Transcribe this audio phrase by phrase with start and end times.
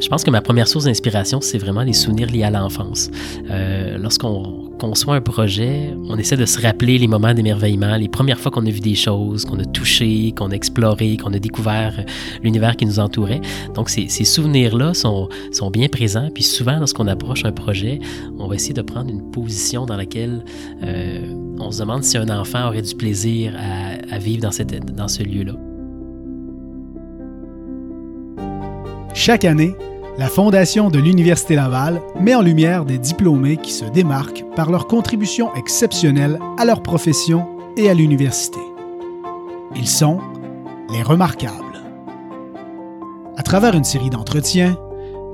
[0.00, 3.10] Je pense que ma première source d'inspiration, c'est vraiment les souvenirs liés à l'enfance.
[3.50, 8.40] Euh, Lorsqu'on conçoit un projet, on essaie de se rappeler les moments d'émerveillement, les premières
[8.40, 12.02] fois qu'on a vu des choses, qu'on a touché, qu'on a exploré, qu'on a découvert
[12.42, 13.42] l'univers qui nous entourait.
[13.74, 16.30] Donc ces, souvenirs-là sont, sont bien présents.
[16.32, 18.00] Puis souvent, lorsqu'on approche un projet,
[18.38, 20.44] on va essayer de prendre une position dans laquelle
[20.82, 24.94] euh, on se demande si un enfant aurait du plaisir à, à vivre dans, cette,
[24.94, 25.52] dans ce lieu-là.
[29.22, 29.76] Chaque année,
[30.16, 34.86] la Fondation de l'Université Laval met en lumière des diplômés qui se démarquent par leur
[34.86, 38.60] contribution exceptionnelle à leur profession et à l'université.
[39.76, 40.20] Ils sont
[40.90, 41.82] les remarquables.
[43.36, 44.78] À travers une série d'entretiens,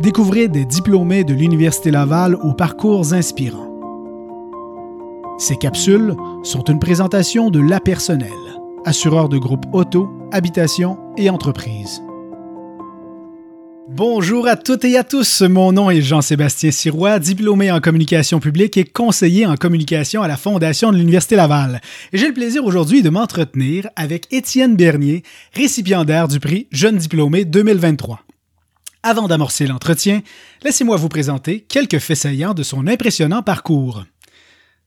[0.01, 3.71] découvrez des diplômés de l'Université Laval aux parcours inspirants.
[5.39, 8.33] Ces capsules sont une présentation de La Personnel,
[8.85, 12.03] assureur de groupes auto, habitation et entreprises.
[13.89, 18.77] Bonjour à toutes et à tous, mon nom est Jean-Sébastien Sirois, diplômé en communication publique
[18.77, 21.81] et conseiller en communication à la Fondation de l'Université Laval.
[22.13, 25.23] J'ai le plaisir aujourd'hui de m'entretenir avec Étienne Bernier,
[25.55, 28.21] récipiendaire du prix Jeune diplômé 2023.
[29.05, 30.23] Avant d'amorcer l'entretien,
[30.65, 34.05] laissez-moi vous présenter quelques faits saillants de son impressionnant parcours.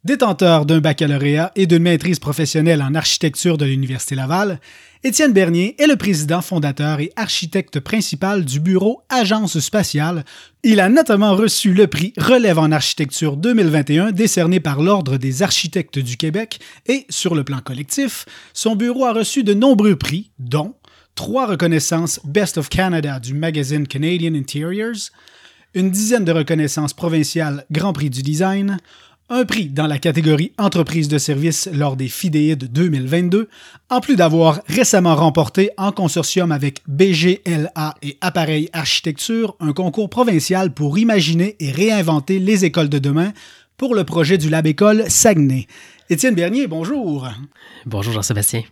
[0.05, 4.61] Détenteur d'un baccalauréat et d'une maîtrise professionnelle en architecture de l'Université Laval,
[5.03, 10.23] Étienne Bernier est le président fondateur et architecte principal du bureau Agence spatiale.
[10.63, 15.99] Il a notamment reçu le prix Relève en architecture 2021 décerné par l'Ordre des architectes
[15.99, 20.75] du Québec et, sur le plan collectif, son bureau a reçu de nombreux prix, dont
[21.15, 25.11] trois reconnaissances Best of Canada du magazine Canadian Interiors,
[25.73, 28.77] une dizaine de reconnaissances provinciales Grand Prix du design,
[29.29, 33.47] un prix dans la catégorie Entreprise de service lors des FIDEID 2022,
[33.89, 40.73] en plus d'avoir récemment remporté en consortium avec BGLA et Appareil Architecture un concours provincial
[40.73, 43.31] pour imaginer et réinventer les écoles de demain
[43.77, 45.67] pour le projet du Lab École Saguenay.
[46.09, 47.29] Étienne Bernier, bonjour.
[47.85, 48.63] Bonjour Jean-Sébastien.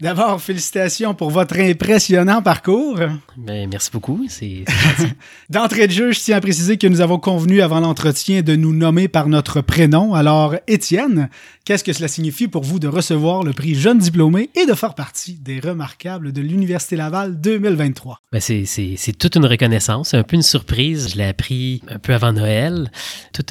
[0.00, 2.98] D'abord, félicitations pour votre impressionnant parcours.
[3.36, 4.24] Ben, merci beaucoup.
[4.28, 4.64] C'est
[5.50, 8.74] D'entrée de jeu, je tiens à préciser que nous avons convenu avant l'entretien de nous
[8.74, 10.12] nommer par notre prénom.
[10.12, 11.30] Alors, Étienne,
[11.64, 14.94] qu'est-ce que cela signifie pour vous de recevoir le prix Jeune diplômé et de faire
[14.94, 18.20] partie des remarquables de l'Université Laval 2023?
[18.32, 21.10] Ben c'est, c'est, c'est toute une reconnaissance, c'est un peu une surprise.
[21.12, 22.90] Je l'ai appris un peu avant Noël.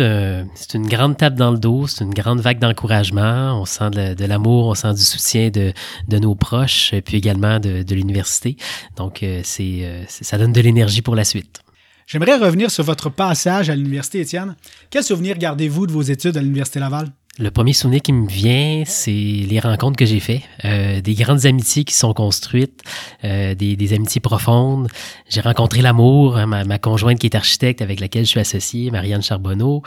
[0.01, 3.59] Un, c'est une grande tape dans le dos, c'est une grande vague d'encouragement.
[3.61, 5.71] On sent de, de l'amour, on sent du soutien de,
[6.09, 8.57] de nos proches, puis également de, l'université.
[8.97, 11.61] Donc, euh, euh, c'est- ça donne de l'énergie pour la suite.
[12.07, 14.55] J'aimerais revenir sur votre passage à l'Université, Étienne.
[14.89, 17.07] Quel souvenir gardez-vous de vos études à l'Université Laval?
[17.39, 21.47] Le premier souvenir qui me vient, c'est les rencontres que j'ai faites, euh, des grandes
[21.47, 22.83] amitiés qui sont construites,
[23.23, 24.88] euh, des, des amitiés profondes.
[25.29, 28.91] J'ai rencontré l'amour, hein, ma, ma conjointe qui est architecte avec laquelle je suis associé,
[28.91, 29.81] Marianne Charbonneau.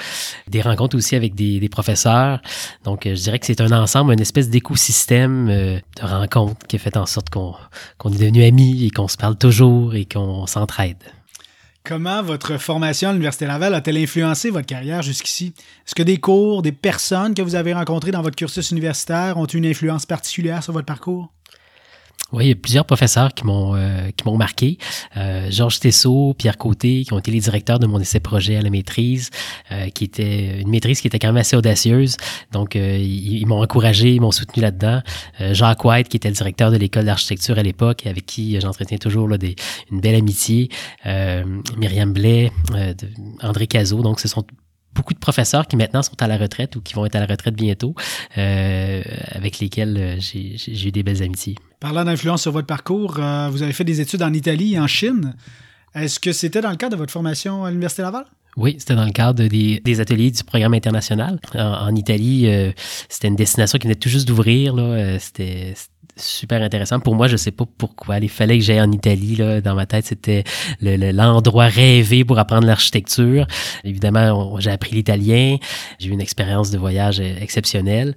[0.48, 2.42] Des rencontres aussi avec des, des professeurs.
[2.82, 6.74] Donc, euh, je dirais que c'est un ensemble, une espèce d'écosystème euh, de rencontres qui
[6.74, 7.54] a fait en sorte qu'on
[8.12, 10.98] est devenus amis et qu'on se parle toujours et qu'on s'entraide.
[11.86, 15.54] Comment votre formation à l'Université Laval a-t-elle influencé votre carrière jusqu'ici?
[15.86, 19.46] Est-ce que des cours, des personnes que vous avez rencontrées dans votre cursus universitaire ont
[19.46, 21.35] eu une influence particulière sur votre parcours?
[22.32, 24.78] Oui, il y a plusieurs professeurs qui m'ont euh, qui m'ont marqué.
[25.16, 28.70] Euh, Georges Tessot, Pierre Côté, qui ont été les directeurs de mon essai-projet à la
[28.70, 29.30] maîtrise,
[29.70, 32.16] euh, qui était une maîtrise qui était quand même assez audacieuse.
[32.50, 35.02] Donc, euh, ils, ils m'ont encouragé, ils m'ont soutenu là-dedans.
[35.40, 38.98] Euh, Jacques White, qui était le directeur de l'école d'architecture à l'époque, avec qui j'entretiens
[38.98, 39.54] toujours là, des,
[39.92, 40.68] une belle amitié.
[41.06, 41.44] Euh,
[41.76, 42.92] Myriam Blais, euh,
[43.40, 44.02] André Cazot.
[44.02, 44.44] Donc, ce sont
[44.96, 47.26] beaucoup de professeurs qui maintenant sont à la retraite ou qui vont être à la
[47.26, 47.94] retraite bientôt,
[48.36, 51.54] euh, avec lesquels euh, j'ai eu des belles amitiés.
[51.80, 54.86] Parlant d'influence sur votre parcours, euh, vous avez fait des études en Italie et en
[54.86, 55.34] Chine.
[55.94, 58.24] Est-ce que c'était dans le cadre de votre formation à l'Université Laval?
[58.56, 61.38] Oui, c'était dans le cadre des, ateliers du programme international.
[61.54, 62.72] En, Italie, euh,
[63.10, 64.74] c'était une destination qui venait tout juste d'ouvrir.
[64.78, 65.74] Euh, C'était
[66.16, 66.98] super intéressant.
[66.98, 68.16] Pour moi, je sais pas pourquoi.
[68.18, 69.36] Il fallait que j'aille en Italie.
[69.36, 69.60] Là.
[69.60, 70.44] Dans ma tête, c'était
[70.80, 73.46] le- le- l'endroit rêvé pour apprendre l'architecture.
[73.84, 75.58] Évidemment, j'ai appris l'italien.
[75.98, 78.14] J'ai eu une expérience de voyage exceptionnelle.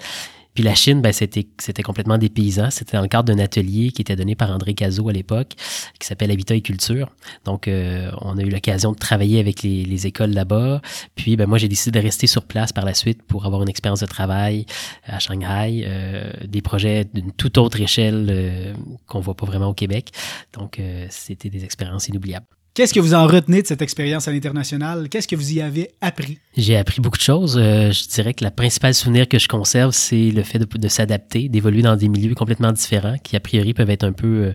[0.60, 2.70] Puis la Chine, ben, c'était, complètement dépaysant.
[2.70, 5.54] C'était dans le cadre d'un atelier qui était donné par André Cazot à l'époque,
[6.02, 7.10] qui s'appelle Habitat et Culture.
[7.46, 10.82] Donc, euh, on a eu l'occasion de travailler avec les, les écoles là-bas.
[11.16, 13.70] Puis, ben, moi, j'ai décidé de rester sur place par la suite pour avoir une
[13.70, 14.66] expérience de travail
[15.06, 18.74] à Shanghai, euh, des projets d'une toute autre échelle euh,
[19.08, 20.12] qu'on voit pas vraiment au Québec.
[20.52, 22.59] Donc, euh, c'était des expériences inoubliables.
[22.80, 25.10] Qu'est-ce que vous en retenez de cette expérience à l'international?
[25.10, 26.38] Qu'est-ce que vous y avez appris?
[26.56, 27.58] J'ai appris beaucoup de choses.
[27.58, 31.50] Euh, je dirais que la principale souvenir que je conserve, c'est le fait de, s'adapter,
[31.50, 34.28] d'évoluer dans des milieux complètement différents qui, a priori, peuvent être un peu...
[34.28, 34.54] Euh,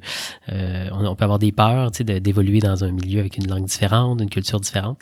[0.55, 4.31] euh on, peut avoir des peurs d'évoluer dans un milieu avec une langue différente, une
[4.31, 4.99] culture différente.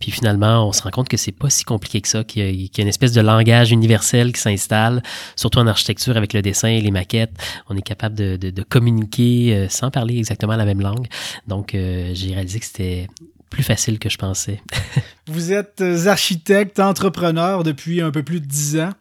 [0.00, 2.70] Puis finalement, on se rend compte que c'est pas si compliqué que ça, qu'il y,
[2.78, 5.04] a une espèce de langage universel qui s'installe,
[5.36, 7.32] surtout en architecture avec le dessin et les maquettes.
[7.68, 11.06] On est capable de communiquer sans parler exactement la même langue.
[11.46, 13.08] Donc, j'ai réalisé que c'était
[13.50, 14.62] plus facile que je pensais.
[15.26, 18.92] vous êtes architecte, entrepreneur depuis un peu plus de dix ans.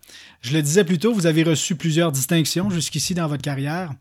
[0.42, 3.92] Je le disais plus tôt, vous avez reçu plusieurs distinctions jusqu'ici dans votre carrière.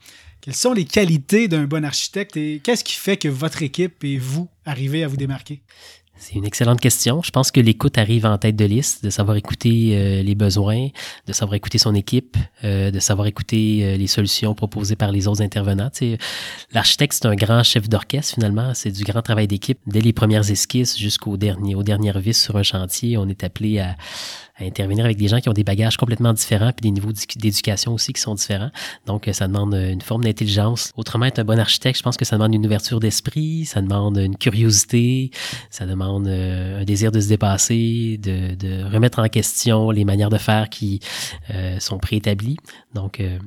[0.40, 4.19] Quelles sont les qualités d'un bon architecte et qu'est-ce qui fait que votre équipe et
[4.19, 5.62] vous arrivez à vous démarquer?
[6.16, 7.20] C'est une excellente question.
[7.22, 10.88] Je pense que l'écoute arrive en tête de liste, de savoir écouter euh, les besoins,
[11.26, 15.26] de savoir écouter son équipe, euh, de savoir écouter euh, les solutions proposées par les
[15.26, 15.90] autres intervenants.
[16.72, 18.72] L'architecte, c'est un grand chef d'orchestre finalement.
[18.74, 19.78] C'est du grand travail d'équipe.
[19.86, 23.80] Dès les premières esquisses jusqu'au dernier, aux dernières vis sur un chantier, on est appelé
[23.80, 23.96] à,
[24.66, 28.12] intervenir avec des gens qui ont des bagages complètement différents puis des niveaux d'éducation aussi
[28.12, 28.70] qui sont différents.
[29.06, 30.92] Donc, ça demande une forme d'intelligence.
[30.96, 34.18] Autrement, être un bon architecte, je pense que ça demande une ouverture d'esprit, ça demande
[34.18, 35.30] une curiosité,
[35.70, 40.30] ça demande euh, un désir de se dépasser, de, de, remettre en question les manières
[40.30, 41.00] de faire qui
[41.50, 42.56] euh, sont préétablies.
[42.94, 43.38] Donc, euh,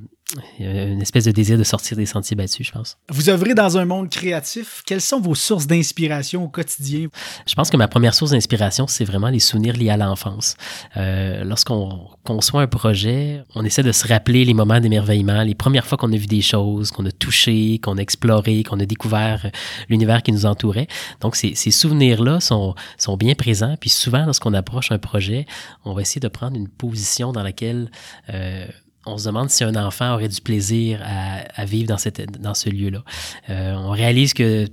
[0.60, 2.98] il y a une espèce de désir de sortir des sentiers battus, je pense.
[3.10, 4.82] Vous œuvrez dans un monde créatif.
[4.86, 7.10] Quelles sont vos sources d'inspiration au quotidien?
[7.46, 10.58] Je pense que ma première source d'inspiration, c'est vraiment les souvenirs liés à l'enfance.
[10.98, 15.86] Euh, Lorsqu'on conçoit un projet, on essaie de se rappeler les moments d'émerveillement, les premières
[15.86, 19.52] fois qu'on a vu des choses, qu'on a touché, qu'on a exploré, qu'on a découvert
[19.90, 20.88] l'univers qui nous entourait.
[21.22, 23.76] Donc, ces, ces souvenirs-là sont, sont bien présents.
[23.80, 25.46] Puis souvent, lorsqu'on approche un projet,
[25.84, 27.92] on va essayer de prendre une position dans laquelle...
[28.30, 28.66] Euh,
[29.06, 32.70] on se demande si un enfant aurait du plaisir à, vivre dans, cette, dans ce
[32.70, 33.04] lieu-là.
[33.50, 34.68] Euh, on réalise que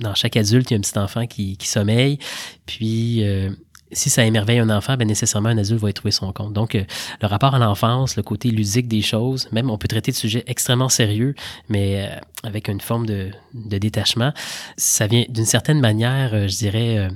[0.00, 2.18] dans chaque adulte, il y a un petit enfant qui, sommeille,
[2.66, 3.50] puis euh,
[3.92, 6.52] si ça émerveille un enfant, ben nécessairement un adulte va y trouver son compte.
[6.52, 6.84] Donc, euh,
[7.22, 10.42] le rapport à l'enfance, le côté ludique des choses, même on peut traiter de sujets
[10.46, 11.34] extrêmement sérieux,
[11.68, 12.10] mais
[12.42, 14.32] avec une forme de, de, détachement,
[14.76, 17.08] ça vient d'une certaine manière, je dirais,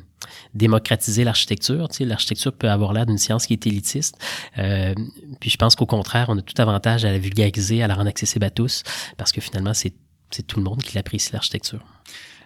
[0.55, 1.89] démocratiser l'architecture.
[1.89, 4.17] Tu sais, l'architecture peut avoir l'air d'une science qui est élitiste.
[4.59, 4.95] Euh,
[5.41, 8.09] puis je pense qu'au contraire, on a tout avantage à la vulgariser, à la rendre
[8.09, 8.83] accessible à tous,
[9.17, 9.93] parce que finalement, c'est,
[10.31, 11.81] c'est tout le monde qui l'apprécie, l'architecture.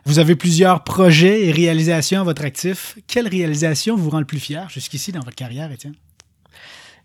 [0.04, 2.98] Vous avez plusieurs projets et réalisations à votre actif.
[3.06, 5.94] Quelle réalisation vous rend le plus fier jusqu'ici dans votre carrière, Étienne?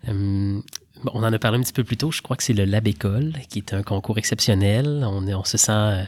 [0.08, 0.60] Euh,
[1.06, 2.12] on en a parlé un petit peu plus tôt.
[2.12, 5.04] Je crois que c'est le Lab École, qui est un concours exceptionnel.
[5.06, 6.04] On, on se sent euh,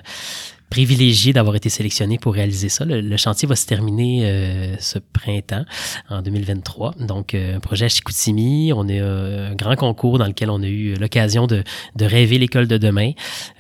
[0.69, 2.86] privilégié d'avoir été sélectionné pour réaliser ça.
[2.86, 5.66] Le, chantier va se terminer euh, ce printemps,
[6.10, 6.95] en 2023.
[7.00, 8.71] Donc, euh, un projet à Chicoutimi.
[8.74, 11.63] On a un grand concours dans lequel on a eu l'occasion de,
[11.95, 13.12] de rêver l'école de demain.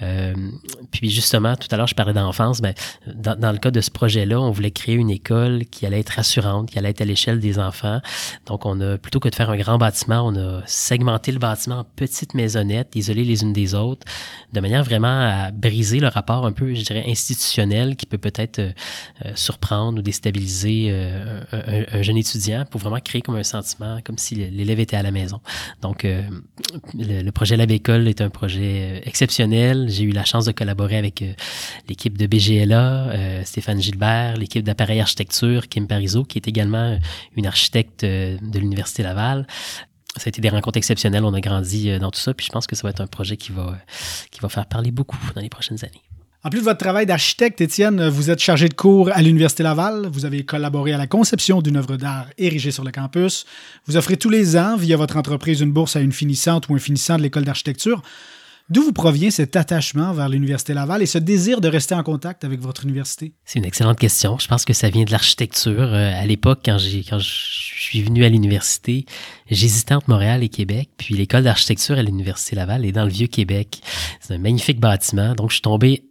[0.01, 0.33] Euh,
[0.91, 2.61] puis justement, tout à l'heure, je parlais d'enfance.
[2.61, 2.73] Ben,
[3.07, 6.09] dans, dans, le cas de ce projet-là, on voulait créer une école qui allait être
[6.09, 7.99] rassurante, qui allait être à l'échelle des enfants.
[8.45, 11.79] Donc, on a, plutôt que de faire un grand bâtiment, on a segmenté le bâtiment
[11.79, 14.05] en petites maisonnettes, isolées les unes des autres,
[14.53, 18.59] de manière vraiment à briser le rapport un peu, je dirais, institutionnel qui peut peut-être
[18.59, 18.71] euh,
[19.25, 21.41] euh, surprendre ou déstabiliser euh,
[21.91, 25.11] un, jeune étudiant pour vraiment créer comme un sentiment, comme si l'élève était à la
[25.11, 25.39] maison.
[25.81, 26.05] Donc,
[26.93, 29.87] le, projet Lab École est un projet exceptionnel.
[29.89, 31.23] J'ai eu la chance de collaborer avec
[31.87, 36.97] l'équipe de BGLA, Stéphane Gilbert, l'équipe d'appareil architecture, Kim Parizeau, qui est également
[37.35, 39.45] une architecte de l'Université Laval
[40.15, 41.23] ça a été des rencontres exceptionnelles.
[41.23, 42.33] On a grandi dans tout ça.
[42.33, 43.77] Puis je pense que ça va être un projet qui va,
[44.31, 46.01] qui va faire parler beaucoup dans les prochaines années.
[46.41, 50.07] En plus de votre travail d'architecte, Étienne, vous êtes chargé de cours à l'Université Laval.
[50.09, 53.45] Vous avez collaboré à la conception d'une œuvre d'art érigée sur le campus.
[53.87, 56.79] Vous offrez tous les ans, via votre entreprise, une bourse à une finissante ou un
[56.79, 58.01] finissant de l'école d'architecture.
[58.69, 62.45] D'où vous provient cet attachement vers l'Université Laval et ce désir de rester en contact
[62.45, 63.33] avec votre université?
[63.43, 64.37] C'est une excellente question.
[64.39, 65.93] Je pense que ça vient de l'architecture.
[65.93, 66.77] Euh, à l'époque, quand,
[67.09, 69.05] quand je suis venu à l'université,
[69.51, 70.89] j'hésitais entre Montréal et Québec.
[70.95, 73.81] Puis l'école d'architecture à l'Université Laval est dans le Vieux-Québec.
[74.21, 75.33] C'est un magnifique bâtiment.
[75.33, 76.08] Donc, je suis tombé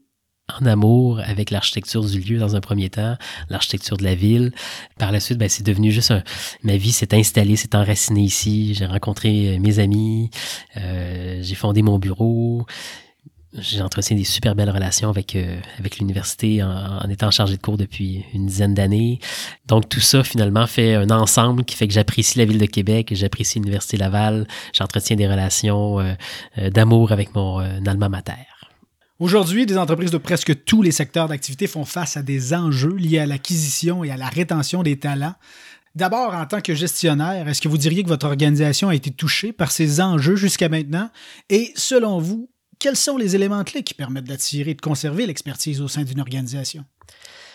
[0.61, 3.17] en amour avec l'architecture du lieu dans un premier temps,
[3.51, 4.53] l'architecture de la ville.
[4.99, 6.23] Par la suite, ben, c'est devenu juste un...
[6.63, 8.75] Ma vie s'est installée, s'est enracinée ici.
[8.75, 10.31] J'ai rencontré euh, mes amis,
[10.77, 12.67] euh, j'ai fondé mon bureau.
[13.55, 17.63] J'ai entretenu des super belles relations avec euh, avec l'université en, en, étant chargé de
[17.63, 19.21] cours depuis une dizaine d'années.
[19.67, 23.09] Donc tout ça finalement fait un ensemble qui fait que j'apprécie la ville de Québec,
[23.13, 26.15] j'apprécie l'université Laval, j'entretiens des relations
[26.59, 28.58] d'amour avec mon alma mater.
[29.21, 33.19] Aujourd'hui, des entreprises de presque tous les secteurs d'activité font face à des enjeux liés
[33.19, 35.35] à l'acquisition et à la rétention des talents.
[35.97, 39.53] D'abord, en tant que gestionnaire, est-ce que vous diriez que votre organisation a été touchée
[39.53, 41.11] par ces enjeux jusqu'à maintenant?
[41.51, 42.49] Et selon vous,
[42.79, 46.21] quels sont les éléments clés qui permettent d'attirer et de conserver l'expertise au sein d'une
[46.21, 46.85] organisation?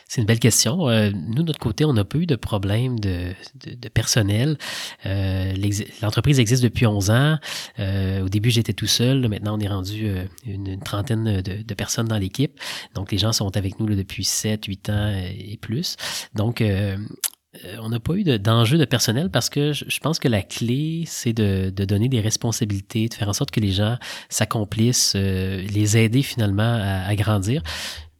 [0.07, 0.89] C'est une belle question.
[0.89, 3.33] Euh, nous, de notre côté, on n'a pas eu de problème de,
[3.65, 4.57] de, personnel.
[5.05, 5.53] Euh,
[6.01, 7.37] L'entreprise existe depuis 11 ans.
[7.79, 9.27] Euh, au début, j'étais tout seul.
[9.27, 12.59] Maintenant, on est rendu euh, une, trentaine de, de, personnes dans l'équipe.
[12.93, 15.95] Donc, les gens sont avec nous là, depuis 7, 8 ans et plus.
[16.35, 16.97] Donc, euh,
[17.81, 21.33] on n'a pas eu d'enjeu de, personnel parce que je, pense que la clé, c'est
[21.33, 23.97] de, de, donner des responsabilités, de faire en sorte que les gens
[24.29, 27.61] s'accomplissent, les aider finalement à, à, grandir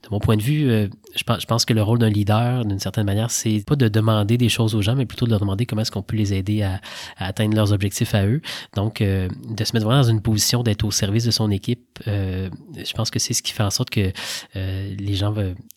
[0.04, 3.06] de mon point de vue, euh, je, pense, que le rôle d'un leader, d'une certaine
[3.06, 5.82] manière, c'est pas de demander des choses aux gens, mais plutôt de leur demander comment
[5.82, 6.82] est-ce qu'on peut les aider à,
[7.18, 8.42] atteindre leurs objectifs à eux.
[8.76, 12.00] Donc, euh, de se mettre vraiment dans une position d'être au service de son équipe,
[12.08, 14.12] euh, je pense que c'est ce qui fait en sorte que
[14.56, 15.34] les gens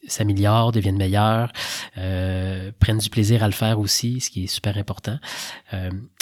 [0.07, 1.53] s'améliorent, deviennent meilleurs,
[1.95, 5.19] prennent du plaisir à le faire aussi, ce qui est super important.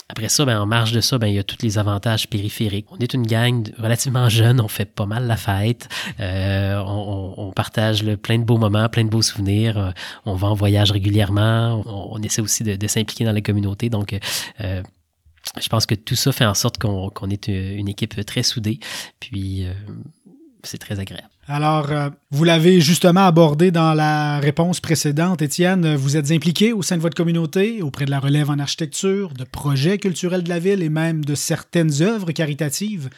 [0.08, 2.86] Après ça, ben, en marge de ça, ben, il y a tous les avantages périphériques.
[2.90, 8.16] On est une gang relativement jeune, on fait pas mal la fête, on, partage le,
[8.16, 9.90] plein de beaux moments, plein de beaux souvenirs, euh,
[10.24, 13.90] on va en voyage régulièrement, on, essaie aussi de, s'impliquer dans la communauté.
[13.90, 14.18] Donc,
[14.60, 14.82] euh,
[15.60, 18.80] je pense que tout ça fait en sorte qu'on est une équipe très soudée.
[19.20, 19.66] Puis,
[20.66, 21.28] c'est très agréable.
[21.46, 25.94] Alors, euh, vous l'avez justement abordé dans la réponse précédente, Étienne.
[25.94, 29.44] Vous êtes impliqué au sein de votre communauté, auprès de la relève en architecture, de
[29.44, 33.10] projets culturels de la ville et même de certaines œuvres caritatives.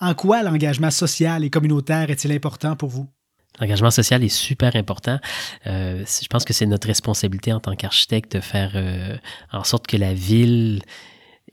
[0.00, 3.06] En quoi l'engagement social et communautaire est-il important pour vous?
[3.60, 5.18] L'engagement social est super important.
[5.66, 9.16] Euh, je pense que c'est notre responsabilité en tant qu'architecte de faire euh,
[9.52, 10.82] en sorte que la ville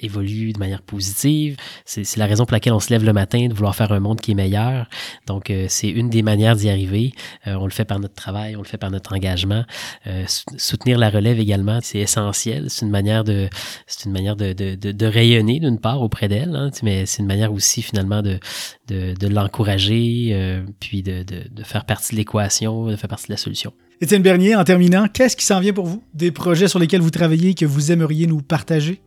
[0.01, 1.57] évolue de manière positive.
[1.85, 4.19] C'est la raison pour laquelle on se lève le matin, de vouloir faire un monde
[4.19, 4.87] qui est meilleur.
[5.27, 7.13] Donc, euh, c'est une des manières d'y arriver.
[7.47, 9.63] Euh, on le fait par notre travail, on le fait par notre engagement.
[10.07, 10.25] Euh,
[10.57, 12.65] soutenir la relève également, c'est essentiel.
[12.69, 13.49] C'est une manière de,
[13.87, 17.81] c'est une manière de, rayonner d'une part auprès d'elle, hein, mais c'est une manière aussi
[17.81, 18.39] finalement de,
[19.27, 23.73] l'encourager, puis de, de, de faire partie de l'équation, de faire partie de la solution.
[24.01, 26.03] Étienne Bernier, en terminant, qu'est-ce qui s'en vient pour vous?
[26.15, 28.99] Des projets sur lesquels vous travaillez que vous aimeriez nous partager?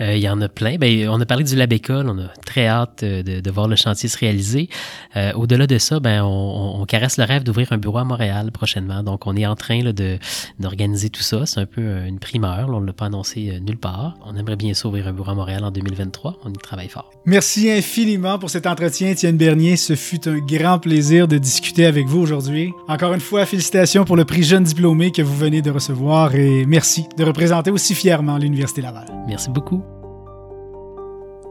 [0.00, 0.76] Euh, il y en a plein.
[0.76, 3.68] Ben, on a parlé du Lab École, on a très hâte euh, de, de voir
[3.68, 4.68] le chantier se réaliser.
[5.16, 8.50] Euh, au-delà de ça, ben, on, on, caresse le rêve d'ouvrir un bureau à Montréal
[8.52, 9.02] prochainement.
[9.02, 10.18] Donc, on est en train là, de,
[10.58, 11.46] d'organiser tout ça.
[11.46, 12.68] C'est un peu une primeur.
[12.70, 14.16] on ne l'a pas annoncé nulle part.
[14.24, 16.38] On aimerait bien s'ouvrir un bureau à Montréal en 2023.
[16.44, 17.10] On y travaille fort.
[17.26, 19.76] Merci infiniment pour cet entretien, Étienne Bernier.
[19.76, 22.72] Ce fut un grand plaisir de discuter avec vous aujourd'hui.
[22.88, 26.64] Encore une fois, félicitations pour le prix Jeune Diplômé que vous venez de recevoir et
[26.66, 29.06] merci de représenter aussi fièrement l'Université Laval.
[29.26, 29.87] Merci beaucoup.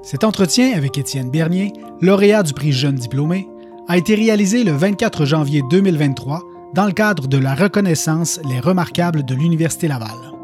[0.09, 3.45] Cet entretien avec Étienne Bernier, lauréat du prix Jeune Diplômé,
[3.89, 9.25] a été réalisé le 24 janvier 2023 dans le cadre de la reconnaissance Les Remarquables
[9.25, 10.36] de l'Université Laval.